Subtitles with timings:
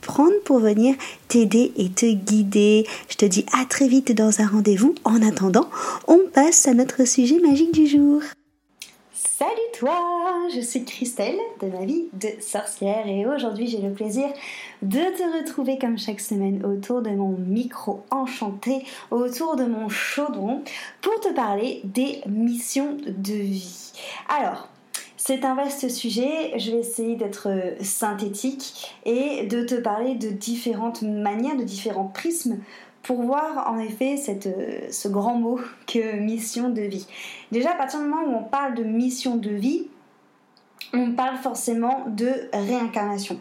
[0.00, 0.94] prendre pour venir
[1.28, 2.86] t'aider et te guider.
[3.08, 4.94] Je te dis à très vite dans un rendez-vous.
[5.04, 5.68] En attendant,
[6.06, 8.22] on passe à notre sujet magique du jour.
[9.40, 9.98] Salut toi,
[10.54, 14.28] je suis Christelle de ma vie de sorcière et aujourd'hui j'ai le plaisir
[14.82, 20.62] de te retrouver comme chaque semaine autour de mon micro enchanté, autour de mon chaudron
[21.00, 23.92] pour te parler des missions de vie.
[24.28, 24.68] Alors,
[25.22, 30.30] c'est un vaste sujet, je vais essayer d'être euh, synthétique et de te parler de
[30.30, 32.56] différentes manières, de différents prismes
[33.02, 37.06] pour voir en effet euh, ce grand mot que mission de vie.
[37.52, 39.88] Déjà à partir du moment où on parle de mission de vie,
[40.94, 43.38] on parle forcément de réincarnation.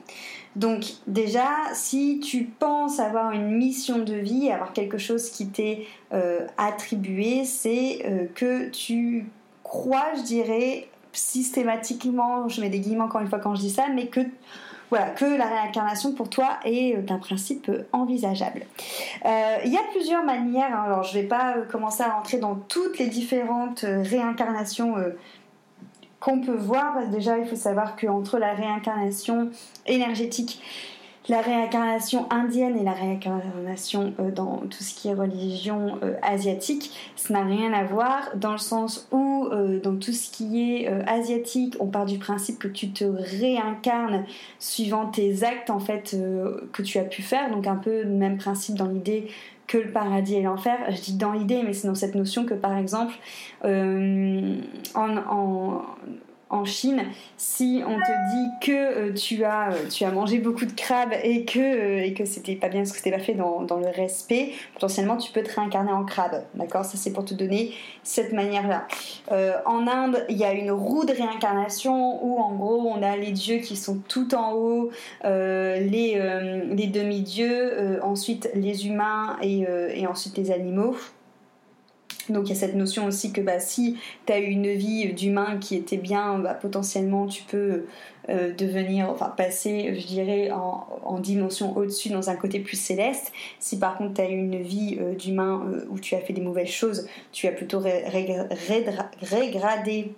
[0.58, 5.88] Donc déjà, si tu penses avoir une mission de vie, avoir quelque chose qui t'est
[6.12, 9.30] euh, attribué, c'est que tu
[9.64, 13.88] crois, je dirais, systématiquement, je mets des guillemets encore une fois quand je dis ça,
[13.94, 14.22] mais que
[14.90, 18.66] voilà, que la réincarnation pour toi est euh, un principe euh, envisageable.
[19.26, 20.84] Euh, il y a plusieurs manières, hein.
[20.86, 24.96] alors je ne vais pas commencer à rentrer dans toutes les différentes réincarnations
[26.20, 29.52] qu'on peut voir, parce que déjà il faut savoir qu'entre la réincarnation
[29.86, 30.62] énergétique
[31.30, 36.92] la réincarnation indienne et la réincarnation euh, dans tout ce qui est religion euh, asiatique,
[37.16, 40.88] ça n'a rien à voir dans le sens où euh, dans tout ce qui est
[41.08, 44.26] asiatique, on part du principe que tu te réincarnes
[44.58, 46.18] suivant tes actes en fait
[46.74, 49.28] que tu as pu faire, donc un peu le même principe dans l'idée
[49.68, 50.78] que le paradis et l'enfer.
[50.90, 53.14] Je dis dans l'idée, mais c'est dans cette notion que par exemple
[53.64, 54.58] en
[54.96, 55.84] en
[56.66, 57.04] Chine,
[57.38, 61.14] si on te dit que euh, tu, as, euh, tu as mangé beaucoup de crabes
[61.24, 63.96] et que, euh, et que c'était pas bien ce que c'était pas fait dans, le
[63.96, 66.44] respect, potentiellement tu peux te réincarner en crabe.
[66.56, 66.86] D'accord?
[66.86, 67.74] Ça c'est pour te donner
[68.04, 68.88] cette manière-là.
[69.66, 73.32] en Inde, il y a une roue de réincarnation où en gros on a les
[73.32, 74.90] dieux qui sont tout en haut,
[75.24, 80.96] les, demi-dieux, ensuite les humains et ensuite les animaux.
[82.32, 85.14] Donc il y a cette notion aussi que bah, si tu as eu une vie
[85.14, 87.86] d'humain qui était bien, bah, potentiellement tu peux
[88.30, 93.32] euh, devenir, enfin passer, je dirais, en, dimension au-dessus dans un côté plus céleste.
[93.60, 96.34] Si par contre tu as eu une vie euh, d'humain euh, où tu as fait
[96.34, 97.80] des mauvaises choses, tu as plutôt
[99.22, 100.14] régradé.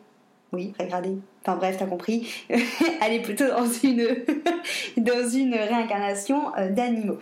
[0.53, 1.17] Oui, régradé.
[1.41, 2.27] Enfin bref, t'as compris.
[3.01, 4.07] Aller plutôt dans une,
[4.97, 7.17] dans une réincarnation d'animaux.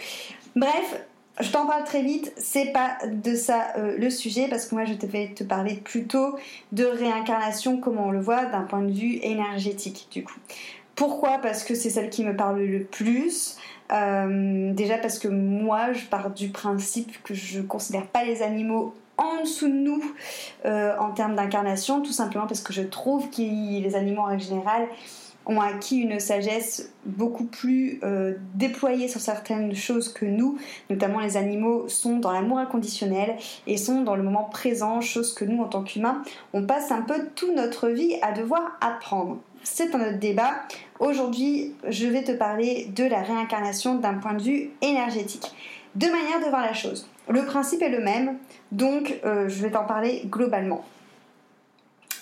[0.55, 1.05] Bref,
[1.39, 4.85] je t'en parle très vite, c'est pas de ça euh, le sujet parce que moi
[4.85, 6.35] je vais te parler plutôt
[6.71, 10.39] de réincarnation comme on le voit d'un point de vue énergétique du coup.
[10.95, 11.37] Pourquoi?
[11.37, 13.57] Parce que c'est celle qui me parle le plus.
[13.91, 18.93] Euh, déjà parce que moi je pars du principe que je considère pas les animaux
[19.17, 20.03] en dessous de nous
[20.65, 24.87] euh, en termes d'incarnation, tout simplement parce que je trouve que les animaux en général
[25.49, 30.59] ont acquis une sagesse beaucoup plus euh, déployée sur certaines choses que nous,
[30.91, 35.43] notamment les animaux sont dans l'amour inconditionnel et sont dans le moment présent, chose que
[35.45, 36.21] nous en tant qu'humains,
[36.53, 39.39] on passe un peu toute notre vie à devoir apprendre.
[39.63, 40.53] C'est un autre débat.
[40.99, 45.51] Aujourd'hui, je vais te parler de la réincarnation d'un point de vue énergétique.
[45.95, 47.09] Deux manières de voir la chose.
[47.27, 48.37] Le principe est le même,
[48.71, 50.85] donc euh, je vais t'en parler globalement.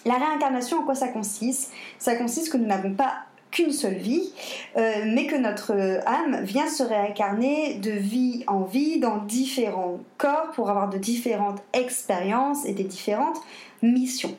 [0.08, 1.74] La réincarnation, en quoi ça consiste?
[2.00, 4.32] Ça consiste que nous n'avons pas qu'une seule vie,
[4.78, 5.74] euh, mais que notre
[6.06, 11.62] âme vient se réincarner de vie en vie dans différents corps pour avoir de différentes
[11.74, 13.38] expériences et des différentes
[13.82, 14.36] mission.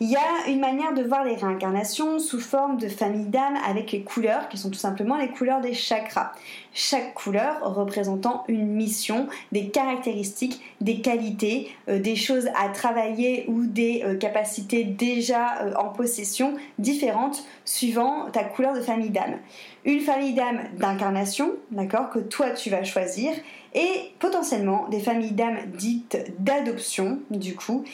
[0.00, 3.92] Il y a une manière de voir les réincarnations sous forme de famille d'âmes avec
[3.92, 6.32] les couleurs qui sont tout simplement les couleurs des chakras.
[6.72, 13.64] Chaque couleur représentant une mission, des caractéristiques, des qualités, euh, des choses à travailler ou
[13.64, 19.38] des euh, capacités déjà euh, en possession différentes suivant ta couleur de famille d'âme.
[19.86, 23.32] Une famille d'âme d'incarnation, d'accord, que toi tu vas choisir
[23.76, 27.84] et potentiellement des familles d'âmes dites d'adoption, du coup,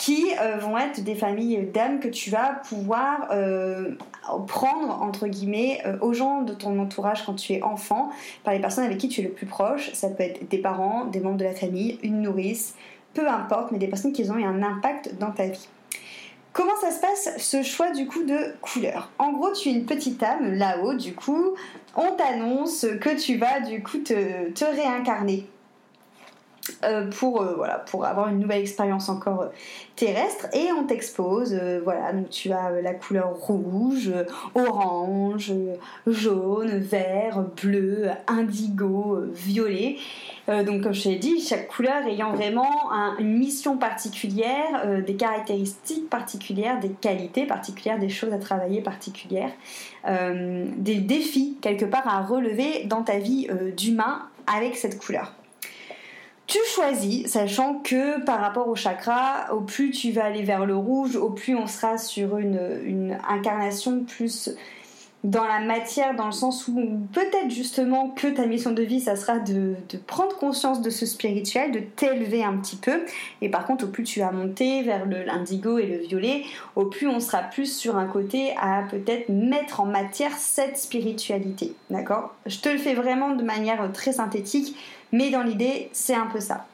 [0.00, 3.90] qui euh, vont être des familles d'âmes que tu vas pouvoir euh,
[4.48, 8.08] prendre entre guillemets euh, aux gens de ton entourage quand tu es enfant,
[8.42, 9.92] par les personnes avec qui tu es le plus proche.
[9.92, 12.76] Ça peut être des parents, des membres de la famille, une nourrice,
[13.12, 15.68] peu importe, mais des personnes qui ont eu un impact dans ta vie.
[16.54, 19.10] Comment ça se passe ce choix du coup de couleur?
[19.18, 21.54] En gros, tu es une petite âme là-haut, du coup,
[21.94, 25.46] on t'annonce que tu vas du coup te réincarner
[27.10, 29.48] pour, euh, voilà, pour avoir une nouvelle expérience encore euh,
[29.96, 30.46] terrestre.
[30.54, 34.10] Et on t'expose voilà donc tu as la couleur rouge
[34.54, 35.52] orange
[36.06, 39.96] jaune vert bleu indigo violet.
[40.48, 46.80] Donc comme je t'ai dit chaque couleur ayant vraiment une mission particulière des caractéristiques particulières
[46.80, 49.52] des qualités particulières des choses à travailler particulières
[50.06, 55.34] des défis quelque part à relever dans ta vie d'humain avec cette couleur
[56.50, 60.74] tu choisis, sachant que par rapport au chakra, au plus tu vas aller vers le
[60.74, 64.50] rouge, au plus on sera sur une, incarnation plus
[65.22, 66.74] dans la matière, dans le sens où
[67.12, 69.76] peut-être justement que ta mission de vie, ça sera de,
[70.08, 73.04] prendre conscience de ce spirituel, de t'élever un petit peu.
[73.42, 76.42] Et par contre, au plus tu vas monter vers l'indigo et le violet,
[76.74, 81.74] au plus on sera plus sur un côté à peut-être mettre en matière cette spiritualité.
[81.90, 82.34] D'accord?
[82.46, 84.74] Je te le fais vraiment de manière très synthétique
[85.12, 86.66] mais dans l'idée, c'est un peu ça.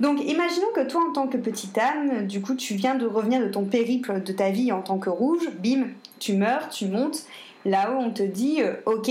[0.00, 3.40] Donc imaginons que toi en tant que petite âme, du coup tu viens de revenir
[3.40, 5.86] de ton périple de ta vie en tant que rouge, bim,
[6.18, 7.22] tu meurs, tu montes,
[7.64, 9.10] là-haut on te dit euh, ok,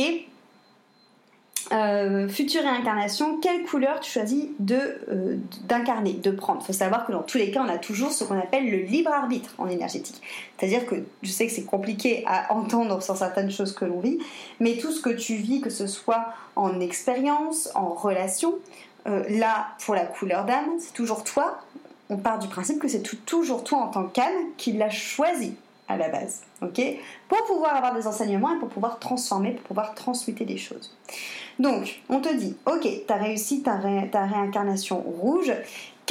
[1.73, 4.75] euh, future réincarnation, quelle couleur tu choisis de
[5.09, 6.61] euh, d'incarner, de prendre?
[6.61, 8.77] Il faut savoir que dans tous les cas, on a toujours ce qu'on appelle le
[8.79, 10.21] libre arbitre en énergétique.
[10.57, 14.19] C'est-à-dire que je sais que c'est compliqué à entendre sur certaines choses que l'on vit,
[14.59, 16.25] mais tout ce que tu vis, que ce soit
[16.55, 18.55] en expérience, en relation,
[19.07, 21.59] euh, là, pour la couleur d'âme, c'est toujours toi.
[22.09, 25.55] On part du principe que c'est toujours toi en tant qu'âme qui l'a choisi
[25.97, 26.81] la base, ok?
[27.27, 30.95] Pour pouvoir avoir des enseignements et pour pouvoir transformer, pour pouvoir transmuter des choses.
[31.59, 35.53] Donc, on te dit, ok, tu as réussi ta réincarnation rouge,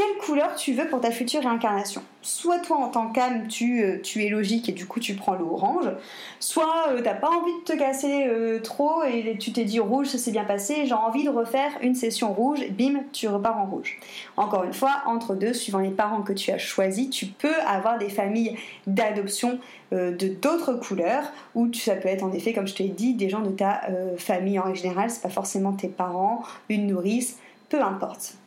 [0.01, 2.01] quelle couleur tu veux pour ta future réincarnation.
[2.23, 5.45] Soit toi en tant qu'âme tu, euh, es logique et du coup tu prends le
[5.45, 5.91] orange,
[6.39, 10.07] soit euh, t'as pas envie de te casser euh, trop et tu t'es dit rouge
[10.07, 13.67] ça s'est bien passé, j'ai envie de refaire une session rouge, bim tu repars en
[13.67, 13.99] rouge.
[14.39, 17.99] Encore une fois, entre deux, suivant les parents que tu as choisis, tu peux avoir
[17.99, 18.57] des familles
[18.87, 19.59] d'adoption
[19.93, 21.25] de d'autres couleurs
[21.55, 23.83] ou ça peut être en effet comme je te l'ai dit des gens de ta
[24.17, 27.39] famille en général, c'est pas forcément tes parents, une nourrice,
[27.69, 28.40] peu importe.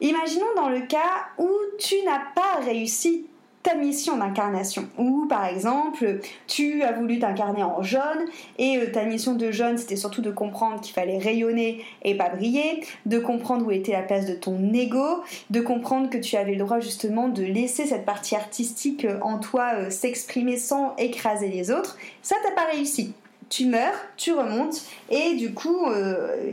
[0.00, 3.26] Imaginons dans le cas où tu n'as pas réussi
[3.62, 4.88] ta mission d'incarnation.
[4.98, 8.24] Ou par exemple, tu as voulu t'incarner en jaune
[8.58, 12.28] et euh, ta mission de jaune c'était surtout de comprendre qu'il fallait rayonner et pas
[12.28, 16.52] briller, de comprendre où était la place de ton ego, de comprendre que tu avais
[16.52, 21.48] le droit justement de laisser cette partie artistique euh, en toi euh, s'exprimer sans écraser
[21.48, 21.98] les autres.
[22.22, 23.12] Ça t'as pas réussi
[23.50, 25.86] tu meurs, tu remontes, et du coup,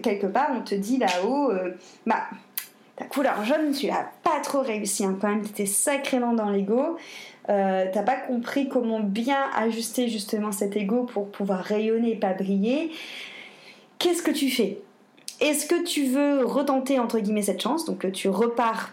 [0.01, 1.51] quelque part, on te dit là-haut,
[2.05, 2.21] bah,
[2.95, 6.97] ta couleur jaune, tu l'as pas trop réussi hein, quand même, t'étais sacrément dans l'ego.
[7.49, 12.33] Euh, t'as pas compris comment bien ajuster justement cet ego pour pouvoir rayonner et pas
[12.33, 12.91] briller.
[13.99, 14.79] Qu'est-ce que tu fais?
[15.41, 17.85] Est-ce que tu veux retenter entre guillemets cette chance?
[17.85, 18.91] Donc tu repars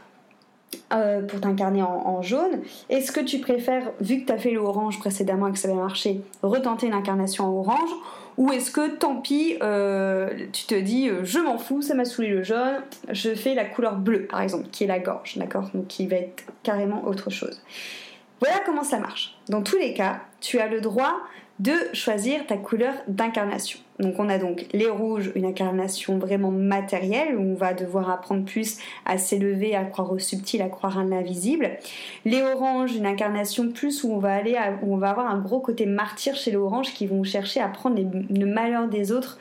[0.92, 4.60] euh, pour t'incarner en, jaune Est-ce que tu préfères, vu que tu as fait le
[4.60, 7.90] orange précédemment et que ça avait marché, retenter l'incarnation en orange?
[8.36, 12.04] Ou est-ce que tant pis, euh, tu te dis euh, je m'en fous, ça m'a
[12.04, 15.70] saoulé le jaune, je fais la couleur bleue par exemple, qui est la gorge, d'accord?
[15.74, 17.62] Donc qui va être carrément autre chose.
[18.40, 19.36] Voilà comment ça marche.
[19.48, 21.20] Dans tous les cas, tu as le droit
[21.60, 23.78] de choisir ta couleur d'incarnation.
[24.02, 28.44] Donc on a donc les rouges, une incarnation vraiment matérielle où on va devoir apprendre
[28.44, 31.70] plus à s'élever, à croire au subtil, à croire à l'invisible.
[32.24, 35.60] Les oranges, une incarnation plus où on va aller, où on va avoir un gros
[35.60, 39.38] côté martyr chez les oranges qui vont chercher à prendre le malheur des autres,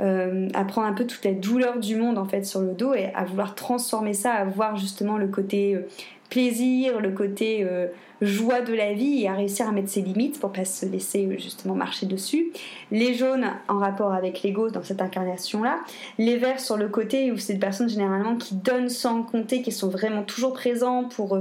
[0.00, 2.92] euh, à prendre un peu toute la douleur du monde en fait sur le dos
[2.92, 5.88] et à vouloir transformer ça, à voir justement le côté euh,
[6.32, 7.88] plaisir, le côté euh,
[8.22, 11.26] joie de la vie et à réussir à mettre ses limites pour pas se laisser
[11.26, 12.52] euh, justement marcher dessus.
[12.90, 15.80] Les jaunes en rapport avec l'ego dans cette incarnation-là.
[16.16, 19.72] Les verts sur le côté où c'est des personnes généralement qui donnent sans compter, qui
[19.72, 21.38] sont vraiment toujours présents pour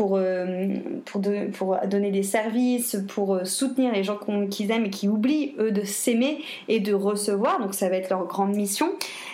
[0.00, 4.18] euh, pour, pour, pour, donner des services, pour soutenir les gens
[4.50, 7.60] qu'ils aiment et qui oublient, eux, de s'aimer et de recevoir.
[7.60, 8.90] Donc ça va être leur grande mission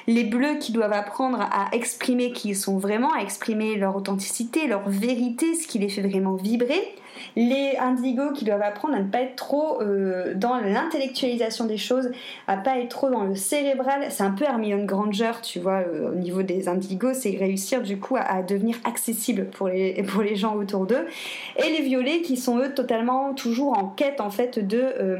[0.09, 4.67] les bleus qui doivent apprendre à exprimer qui ils sont vraiment, à exprimer leur authenticité,
[4.67, 6.95] leur vérité, ce qui les fait vraiment vibrer.
[7.37, 12.11] Les indigos qui doivent apprendre à ne pas être trop euh, dans l'intellectualisation des choses,
[12.47, 14.07] à pas être trop dans le cérébral.
[14.11, 17.99] C'est un peu Hermione Granger, tu vois, euh, au niveau des indigos, c'est réussir du
[17.99, 21.07] coup à, devenir accessible pour les, pour gens autour d'eux.
[21.57, 25.19] Et les violets qui sont eux totalement toujours en quête en fait de euh,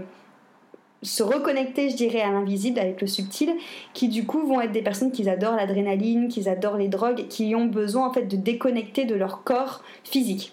[1.03, 3.53] se reconnecter, je dirais, à l'invisible avec le subtil,
[3.95, 7.55] qui du coup vont être des personnes qui adorent l'adrénaline, qui adorent les drogues, qui
[7.55, 10.53] ont besoin en fait de déconnecter de leur corps physique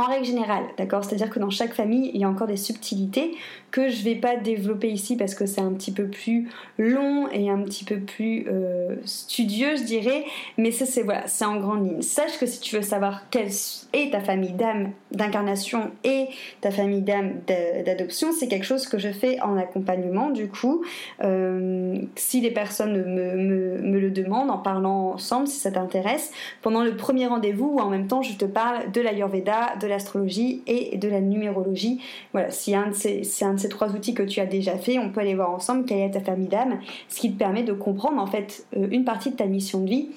[0.00, 1.04] en règle générale, d'accord?
[1.04, 3.32] C'est-à-dire que dans chaque famille, il y a encore des subtilités
[3.70, 7.50] que je vais pas développer ici parce que c'est un petit peu plus long et
[7.50, 10.24] un petit peu plus euh, studieux, je dirais.
[10.58, 12.02] Mais ça, c'est voilà, c'est en grande ligne.
[12.02, 13.50] Sache que si tu veux savoir quelle
[13.92, 16.26] est ta famille d'âme d'incarnation et
[16.60, 17.40] ta famille d'âme
[17.84, 20.30] d'adoption, c'est quelque chose que je fais en accompagnement.
[20.30, 20.84] Du coup,
[21.22, 26.32] euh, si les personnes me, me, me, le demandent, en parlant ensemble, si ça t'intéresse,
[26.62, 30.62] pendant le premier rendez-vous, ou en même temps, je te parle de l'Ayurveda, de l'astrologie
[30.66, 32.00] et de la numérologie.
[32.32, 35.10] Voilà, si un c'est un de ces trois outils que tu as déjà fait, on
[35.10, 38.20] peut aller voir ensemble quelle est ta famille d'âme, ce qui te permet de comprendre
[38.20, 40.08] en fait euh, une partie de ta mission de vie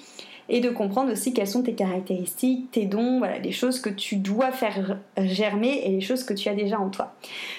[0.49, 4.17] et de comprendre aussi quelles sont tes caractéristiques, tes dons, voilà, les choses que tu
[4.17, 7.15] dois faire germer et les choses que tu as déjà en toi.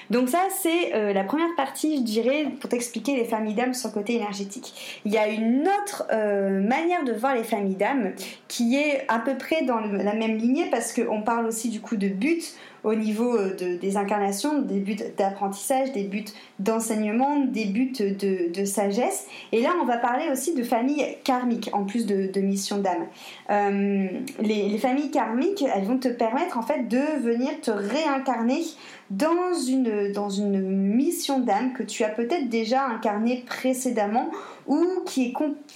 [0.09, 3.89] Donc ça, c'est euh, la première partie, je dirais, pour t'expliquer les familles d'âmes sur
[3.89, 5.01] le côté énergétique.
[5.05, 8.13] Il y a une autre euh, manière de voir les familles d'âmes
[8.47, 11.97] qui est à peu près dans la même lignée parce qu'on parle aussi du coup
[11.97, 16.25] de but au niveau euh, des incarnations, des buts d'apprentissage, des buts
[16.59, 19.25] d'enseignement, des buts de, sagesse.
[19.51, 23.07] Et là, on va parler aussi de familles karmiques, en plus de, mission d'âme.
[23.49, 24.07] Euh,
[24.39, 28.61] les, familles karmiques, elles vont te permettre en fait de venir te réincarner
[29.09, 34.29] dans une, dans une mission d'âme que tu as peut-être déjà incarnée précédemment
[34.67, 35.33] ou qui est,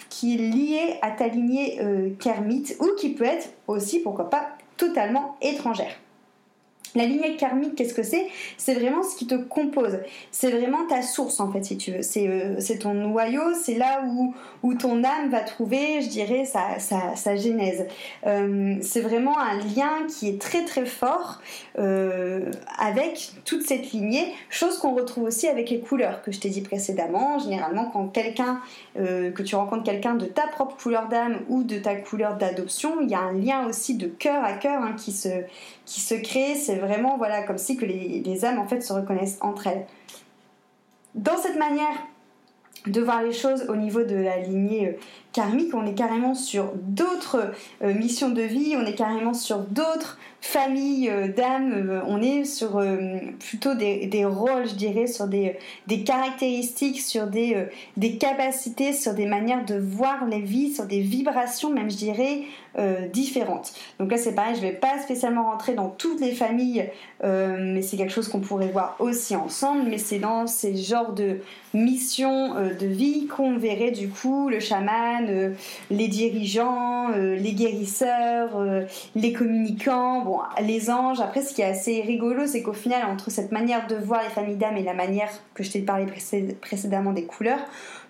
[0.10, 4.50] qui est liée à ta lignée euh, karmite ou qui peut être aussi, pourquoi pas,
[4.78, 5.96] totalement étrangère.
[6.96, 8.28] La lignée karmique, qu'est-ce que c'est?
[8.58, 10.00] C'est vraiment ce qui te compose.
[10.32, 12.02] C'est vraiment ta source, en fait, si tu veux.
[12.02, 14.04] C'est euh, ton noyau, c'est là
[14.64, 17.86] où, ton âme va trouver, je dirais, sa genèse.
[18.26, 21.42] Euh, c'est vraiment un lien qui est très très fort
[21.78, 26.50] euh, avec toute cette lignée, chose qu'on retrouve aussi avec les couleurs que je t'ai
[26.50, 27.40] dit précédemment.
[27.40, 28.62] Généralement, quand quelqu'un,
[28.96, 33.10] que tu rencontres quelqu'un de ta propre couleur d'âme ou de ta couleur d'adoption, il
[33.10, 35.30] y a un lien aussi de cœur à cœur hein, qui, se,
[35.90, 36.56] qui se crée.
[36.56, 39.88] C'est vraiment voilà comme si les âmes en fait se reconnaissent entre elles.
[41.16, 41.96] Dans cette manière
[42.86, 44.92] de voir les choses au niveau de la lignée euh,
[45.40, 50.18] karmique, on est carrément sur d'autres euh, missions de vie, on est carrément sur d'autres
[50.42, 52.82] familles euh, d'âmes, on est sur
[53.40, 55.56] plutôt des, rôles, je dirais, sur des,
[55.88, 61.00] des caractéristiques, sur des, des capacités, sur des manières de voir les vies, sur des
[61.00, 62.42] vibrations même, je dirais,
[63.12, 63.74] différentes.
[64.00, 66.90] Donc là, c'est pareil, je ne vais pas spécialement rentrer dans toutes les familles,
[67.24, 71.40] mais c'est quelque chose qu'on pourrait voir aussi ensemble, mais c'est dans ces genres de
[71.74, 75.54] missions de vie qu'on verrait du coup le chaman, euh,
[75.90, 78.84] les dirigeants, euh, les guérisseurs, euh,
[79.16, 81.22] les communicants, les anges.
[81.22, 84.30] Après, ce qui est assez rigolo, c'est qu'au final, entre cette manière de voir les
[84.30, 86.06] familles d'âmes et la manière que je t'ai parlé
[86.62, 87.60] précédemment des couleurs,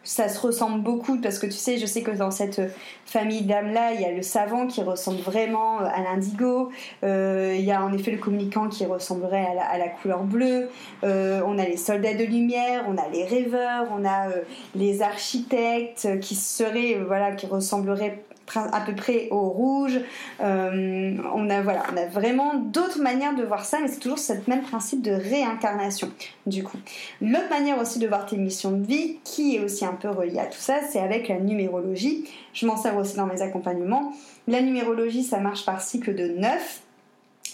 [0.04, 2.62] ça se ressemble beaucoup parce que tu sais, je sais que dans cette
[3.06, 6.72] famille d'âmes là, il y a le savant qui ressemble vraiment à l'indigo,
[7.04, 10.70] il y a en effet le communicant qui ressemblerait à la, couleur bleue,
[11.04, 14.28] on a les soldats de lumière, on a les rêveurs, on a
[14.76, 18.24] les architectes qui seraient, euh, voilà, qui ressembleraient
[18.58, 20.00] à peu près au rouge.
[20.42, 24.20] Euh, on a voilà, on a vraiment d'autres manières de voir ça, mais c'est toujours
[24.20, 26.10] ce même principe de réincarnation.
[26.46, 26.78] Du coup,
[27.22, 30.40] l'autre manière aussi de voir tes missions de vie, qui est aussi un peu reliée
[30.40, 32.30] à tout ça, c'est avec la numérologie.
[32.54, 34.14] Je m'en sers aussi dans mes accompagnements.
[34.48, 36.82] La numérologie, ça marche par cycle de 9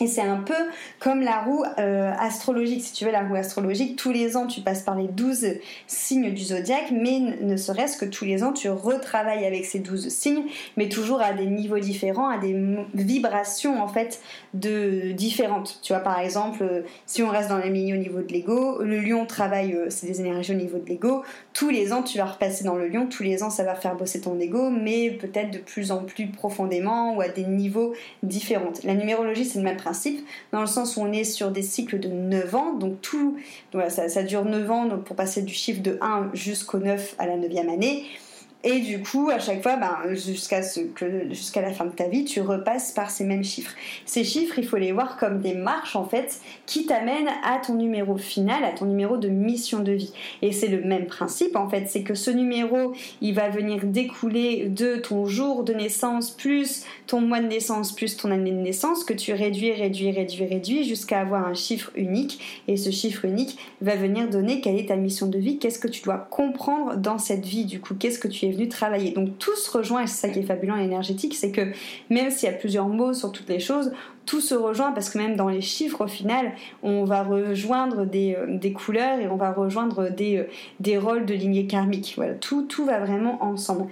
[0.02, 0.54] et c'est un peu
[1.00, 4.62] comme la roue euh, astrologique, si tu veux, la roue astrologique, tous les ans tu
[4.62, 5.46] passes par les 12
[5.88, 10.10] signes du zodiaque, mais ne serait-ce que tous les ans tu retravailles avec ces 12
[10.10, 10.44] signes,
[10.76, 12.56] mais toujours à des niveaux différents, à des
[12.94, 14.20] vibrations en fait
[14.54, 15.80] de différentes.
[15.82, 18.82] Tu vois, par exemple, euh, si on reste dans les milieux au niveau de l'ego,
[18.82, 21.24] le lion travaille, euh, c'est des énergies au niveau de l'ego,
[21.54, 23.96] tous les ans tu vas repasser dans le lion, tous les ans ça va faire
[23.96, 28.74] bosser ton ego, mais peut-être de plus en plus profondément ou à des niveaux différents.
[28.84, 29.78] La numérologie c'est le même
[30.52, 33.38] dans le sens où on est sur des cycles de 9 ans, donc tout,
[33.90, 37.28] ça, ça, dure 9 ans donc pour passer du chiffre de 1 jusqu'au 9 à
[37.28, 38.06] la 9e année.
[38.68, 40.62] Et du coup, à chaque fois, ben, jusqu'à
[41.30, 43.76] jusqu'à la fin de ta vie, tu repasses par ces mêmes chiffres.
[44.06, 47.76] Ces chiffres, il faut les voir comme des marches, en fait, qui t'amènent à ton
[47.76, 50.14] numéro final, à ton numéro de mission de vie.
[50.42, 51.86] Et c'est le même principe, en fait.
[51.88, 57.22] C'est que ce numéro, il va venir découler de ton jour de naissance, plus ton
[57.22, 61.20] mois de naissance, plus ton année de naissance, que tu réduis, réduis, réduis, réduis, jusqu'à
[61.20, 62.64] avoir un chiffre unique.
[62.68, 65.88] Et ce chiffre unique va venir donner quelle est ta mission de vie, qu'est-ce que
[65.88, 69.12] tu dois comprendre dans cette vie, du coup, qu'est-ce que tu es travailler.
[69.12, 71.72] Donc tout se rejoint et c'est ça qui est fabuleux en énergétique, c'est que
[72.10, 73.92] même s'il y a plusieurs mots sur toutes les choses,
[74.26, 78.36] tout se rejoint parce que même dans les chiffres au final, on va rejoindre des,
[78.48, 80.46] des couleurs et on va rejoindre des,
[80.80, 82.14] des rôles de lignée karmique.
[82.16, 83.88] Voilà, tout, tout va vraiment ensemble.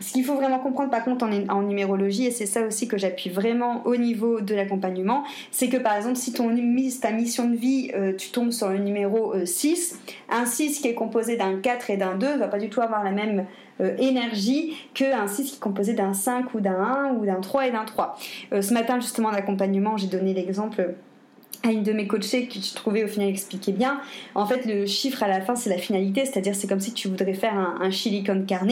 [0.00, 3.28] Ce qu'il faut vraiment comprendre par contre en, numérologie, et c'est ça aussi que j'appuie
[3.28, 8.14] vraiment au niveau de l'accompagnement, c'est que par exemple si ta mission de vie, euh,
[8.16, 11.96] tu tombes sur le numéro 6, euh, un 6 qui est composé d'un 4 et
[11.98, 13.44] d'un 2 va pas du tout avoir la même
[13.80, 17.68] euh, énergie qu'un 6 qui est composé d'un 5 ou d'un 1 ou d'un 3
[17.68, 18.16] et d'un 3.
[18.52, 20.94] ce matin justement en accompagnement, j'ai donné l'exemple
[21.62, 24.00] à une de mes coachées qui je trouvais au final expliquait bien.
[24.34, 27.08] En fait, le chiffre à la fin, c'est la finalité, c'est-à-dire c'est comme si tu
[27.08, 28.70] voudrais faire un, chili con carne.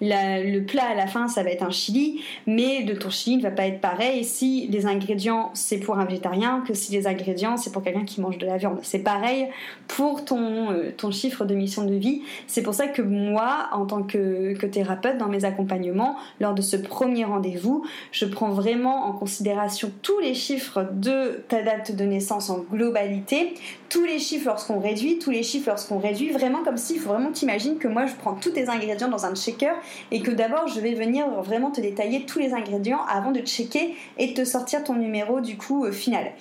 [0.00, 3.42] le plat à la fin, ça va être un chili, mais de ton chili ne
[3.42, 7.56] va pas être pareil si les ingrédients c'est pour un végétarien que si les ingrédients
[7.56, 8.78] c'est pour quelqu'un qui mange de la viande.
[8.82, 9.48] C'est pareil
[9.88, 12.22] pour ton, euh, ton chiffre de mission de vie.
[12.46, 16.62] C'est pour ça que moi, en tant que, que thérapeute, dans mes accompagnements, lors de
[16.62, 22.04] ce premier rendez-vous, je prends vraiment en considération tous les chiffres de ta date de
[22.04, 23.54] naissance en globalité,
[23.88, 27.32] tous les chiffres lorsqu'on réduit, tous les chiffres lorsqu'on réduit, vraiment comme s'il faut vraiment
[27.32, 29.72] t'imaginer que moi je prends tous tes ingrédients dans un checker
[30.10, 33.94] et que d'abord je vais venir vraiment te détailler tous les ingrédients avant de checker
[34.18, 36.32] et de te sortir ton numéro du coup euh, final.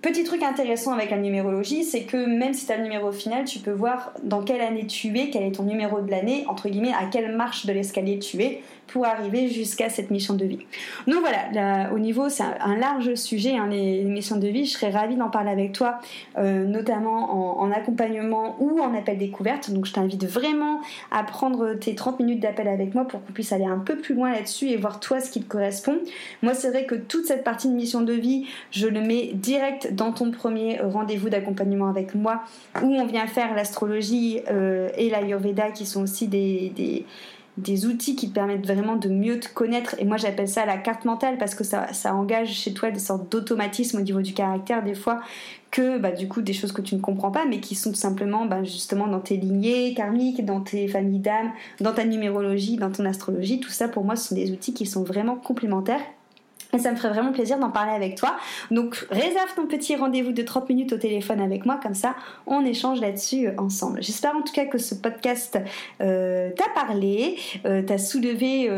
[0.00, 3.44] Petit truc intéressant avec la numérologie, c'est que même si tu as le numéro final,
[3.44, 6.68] tu peux voir dans quelle année tu es, quel est ton numéro de l'année, entre
[6.68, 10.58] guillemets, à quelle marche de l'escalier tu es pour arriver jusqu'à cette mission de vie.
[11.06, 14.64] Donc voilà, au niveau, c'est un, large sujet, hein, les, missions de vie.
[14.64, 16.00] Je serais ravie d'en parler avec toi,
[16.38, 19.70] euh, notamment en, accompagnement ou en appel découverte.
[19.70, 23.52] Donc je t'invite vraiment à prendre tes 30 minutes d'appel avec moi pour qu'on puisse
[23.52, 25.98] aller un peu plus loin là-dessus et voir toi ce qui te correspond.
[26.42, 29.87] Moi, c'est vrai que toute cette partie de mission de vie, je le mets direct
[29.92, 32.42] dans ton premier rendez-vous d'accompagnement avec moi
[32.82, 36.72] où on vient faire l'astrologie euh, et l'ayurveda qui sont aussi des,
[37.58, 39.96] des outils qui te permettent vraiment de mieux te connaître.
[39.98, 43.30] Et moi, j'appelle ça la carte mentale parce que ça, engage chez toi des sortes
[43.30, 45.20] d'automatismes au niveau du caractère, des fois,
[45.70, 47.96] que bah, du coup, des choses que tu ne comprends pas, mais qui sont tout
[47.96, 52.90] simplement bah, justement dans tes lignées karmiques, dans tes familles d'âmes, dans ta numérologie, dans
[52.90, 53.60] ton astrologie.
[53.60, 56.00] Tout ça, pour moi, ce sont des outils qui sont vraiment complémentaires
[56.72, 58.36] et ça me ferait vraiment plaisir d'en parler avec toi.
[58.70, 62.14] Donc réserve ton petit rendez-vous de 30 minutes au téléphone avec moi, comme ça
[62.46, 64.02] on échange là-dessus euh, ensemble.
[64.02, 65.58] J'espère en tout cas que ce podcast
[66.00, 68.68] euh, t'a parlé, euh, t'a soulevé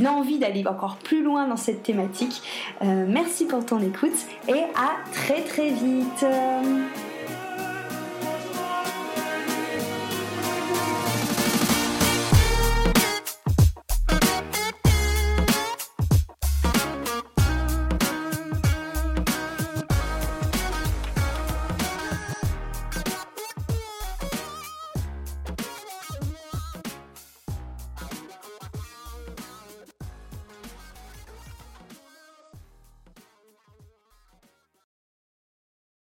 [0.00, 2.42] l'envie d'aller encore plus loin dans cette thématique.
[2.80, 4.12] merci pour ton écoute
[4.48, 6.24] et à très très vite.